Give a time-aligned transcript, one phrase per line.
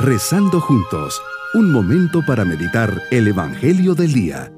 [0.00, 1.20] Rezando juntos,
[1.54, 4.52] un momento para meditar el Evangelio del Día.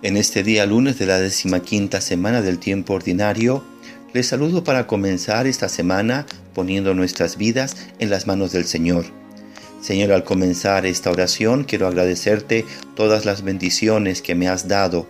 [0.00, 3.62] En este día lunes de la decimaquinta semana del tiempo ordinario,
[4.14, 6.24] les saludo para comenzar esta semana
[6.54, 9.04] poniendo nuestras vidas en las manos del Señor
[9.80, 15.06] Señor, al comenzar esta oración quiero agradecerte todas las bendiciones que me has dado.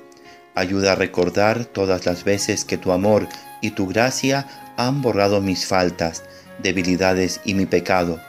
[0.55, 3.29] Ayuda a recordar todas las veces que tu amor
[3.63, 6.25] y tu gracia han borrado mis faltas,
[6.63, 8.21] debilidades y mi pecado,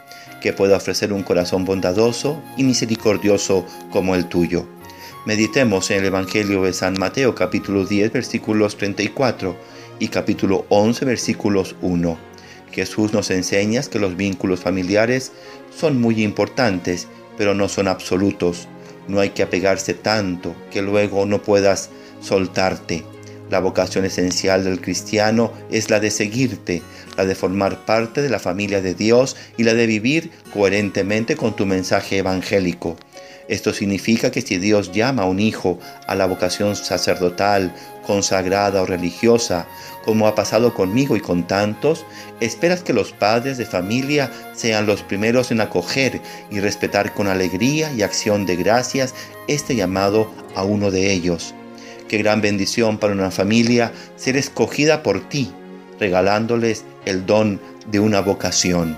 [0.41, 4.67] que pueda ofrecer un corazón bondadoso y misericordioso como el tuyo.
[5.25, 9.57] Meditemos en el Evangelio de San Mateo capítulo 10 versículos 34
[9.99, 12.36] y capítulo 11 versículos 1.
[12.77, 15.31] Jesús nos enseña que los vínculos familiares
[15.75, 18.67] son muy importantes, pero no son absolutos.
[19.07, 21.89] No hay que apegarse tanto que luego no puedas
[22.21, 23.03] soltarte.
[23.49, 26.83] La vocación esencial del cristiano es la de seguirte,
[27.17, 31.55] la de formar parte de la familia de Dios y la de vivir coherentemente con
[31.55, 32.95] tu mensaje evangélico.
[33.47, 37.73] Esto significa que si Dios llama a un hijo a la vocación sacerdotal,
[38.05, 39.67] consagrada o religiosa,
[40.03, 42.05] como ha pasado conmigo y con tantos,
[42.39, 47.91] esperas que los padres de familia sean los primeros en acoger y respetar con alegría
[47.93, 49.13] y acción de gracias
[49.47, 51.53] este llamado a uno de ellos.
[52.07, 55.51] Qué gran bendición para una familia ser escogida por ti,
[55.99, 58.97] regalándoles el don de una vocación.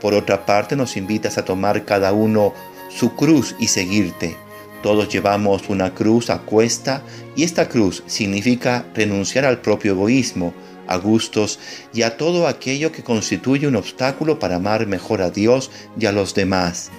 [0.00, 2.52] Por otra parte, nos invitas a tomar cada uno
[2.94, 4.36] su cruz y seguirte.
[4.82, 7.02] Todos llevamos una cruz a cuesta
[7.34, 10.54] y esta cruz significa renunciar al propio egoísmo,
[10.86, 11.58] a gustos
[11.92, 16.12] y a todo aquello que constituye un obstáculo para amar mejor a Dios y a
[16.12, 16.90] los demás.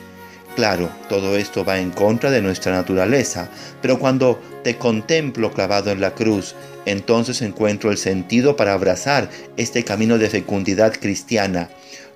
[0.55, 3.49] Claro, todo esto va en contra de nuestra naturaleza,
[3.81, 9.83] pero cuando te contemplo clavado en la cruz, entonces encuentro el sentido para abrazar este
[9.83, 11.69] camino de fecundidad cristiana,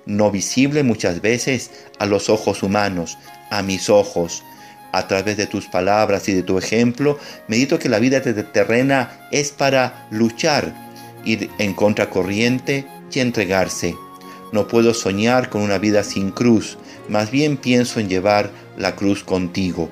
[0.06, 3.18] no visible muchas veces a los ojos humanos,
[3.50, 4.42] a mis ojos.
[4.92, 9.52] A través de tus palabras y de tu ejemplo, medito que la vida terrena es
[9.52, 10.74] para luchar,
[11.24, 13.94] ir en contracorriente y entregarse.
[14.52, 16.76] No puedo soñar con una vida sin cruz,
[17.08, 19.88] más bien pienso en llevar la cruz contigo.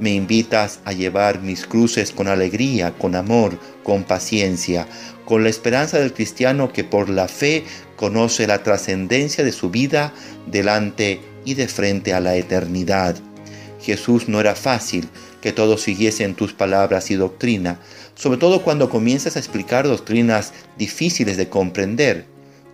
[0.00, 4.86] Me invitas a llevar mis cruces con alegría, con amor, con paciencia,
[5.24, 7.64] con la esperanza del cristiano que por la fe
[7.96, 10.12] conoce la trascendencia de su vida
[10.46, 13.16] delante y de frente a la eternidad.
[13.80, 15.08] Jesús no era fácil
[15.40, 17.78] que todos siguiesen tus palabras y doctrina,
[18.14, 22.26] sobre todo cuando comienzas a explicar doctrinas difíciles de comprender,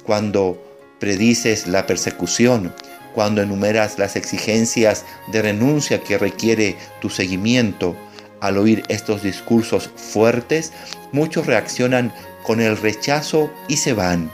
[0.04, 0.62] cuando
[0.98, 2.72] predices la persecución,
[3.14, 7.94] cuando enumeras las exigencias de renuncia que requiere tu seguimiento.
[8.41, 10.72] Al oír estos discursos fuertes,
[11.12, 14.31] muchos reaccionan con el rechazo y se van,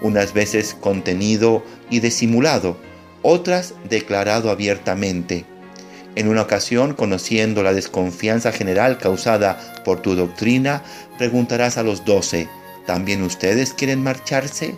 [0.00, 2.76] unas veces contenido y disimulado,
[3.24, 5.46] otras declarado abiertamente.
[6.14, 10.84] En una ocasión, conociendo la desconfianza general causada por tu doctrina,
[11.18, 12.48] preguntarás a los doce,
[12.86, 14.76] ¿también ustedes quieren marcharse?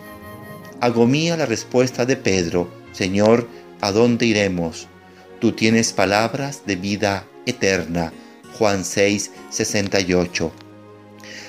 [0.81, 3.47] Agomía la respuesta de Pedro, Señor,
[3.81, 4.87] ¿a dónde iremos?
[5.39, 8.11] Tú tienes palabras de vida eterna.
[8.57, 10.51] Juan 6, 68.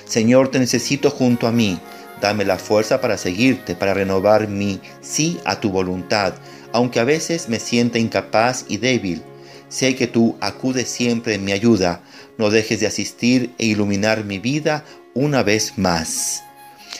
[0.05, 1.79] Señor, te necesito junto a mí.
[2.21, 6.33] Dame la fuerza para seguirte, para renovar mi sí a tu voluntad,
[6.73, 9.23] aunque a veces me sienta incapaz y débil.
[9.69, 12.01] Sé que tú acudes siempre en mi ayuda.
[12.37, 16.43] No dejes de asistir e iluminar mi vida una vez más.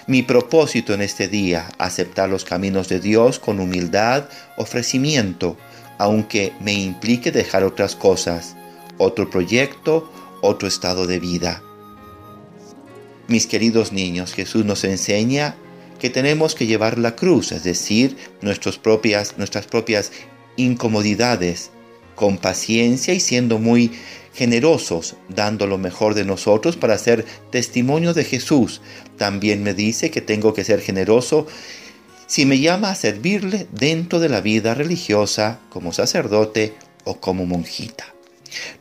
[0.08, 4.26] Mi propósito en este día, aceptar los caminos de Dios con humildad,
[4.58, 5.58] ofrecimiento,
[5.98, 8.56] aunque me implique dejar otras cosas,
[8.98, 11.62] otro proyecto, otro estado de vida.
[13.28, 15.56] Mis queridos niños, Jesús nos enseña
[16.00, 20.12] que tenemos que llevar la cruz, es decir, nuestras propias, nuestras propias
[20.58, 21.72] incomodidades,
[22.16, 23.92] con paciencia y siendo muy
[24.34, 28.82] generosos, dando lo mejor de nosotros para ser testimonio de Jesús.
[29.18, 31.48] También me dice que tengo que ser generoso
[32.28, 36.74] si me llama a servirle dentro de la vida religiosa como sacerdote
[37.06, 38.14] o como monjita.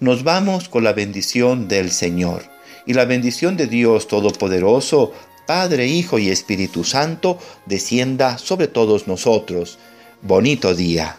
[0.00, 2.44] Nos vamos con la bendición del Señor.
[2.86, 5.12] Y la bendición de Dios Todopoderoso,
[5.48, 9.78] Padre, Hijo y Espíritu Santo, descienda sobre todos nosotros.
[10.20, 11.16] Bonito día.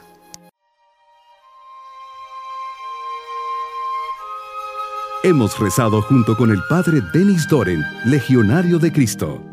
[5.24, 9.49] Hemos rezado junto con el Padre Denis Doren, Legionario de Cristo.